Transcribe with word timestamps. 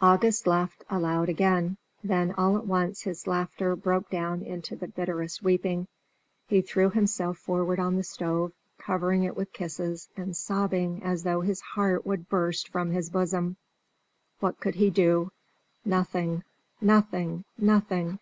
August 0.00 0.46
laughed 0.46 0.82
aloud 0.88 1.28
again; 1.28 1.76
then 2.02 2.32
all 2.32 2.56
at 2.56 2.64
once 2.66 3.02
his 3.02 3.26
laughter 3.26 3.76
broke 3.76 4.08
down 4.08 4.40
into 4.40 4.74
bitterest 4.74 5.42
weeping. 5.42 5.86
He 6.48 6.62
threw 6.62 6.88
himself 6.88 7.36
forward 7.36 7.78
on 7.78 7.96
the 7.96 8.02
stove, 8.02 8.52
covering 8.78 9.24
it 9.24 9.36
with 9.36 9.52
kisses, 9.52 10.08
and 10.16 10.34
sobbing 10.34 11.02
as 11.02 11.24
though 11.24 11.42
his 11.42 11.60
heart 11.60 12.06
would 12.06 12.26
burst 12.30 12.70
from 12.70 12.90
his 12.92 13.10
bosom. 13.10 13.58
What 14.40 14.60
could 14.60 14.76
he 14.76 14.88
do? 14.88 15.30
Nothing, 15.84 16.42
nothing, 16.80 17.44
nothing! 17.58 18.18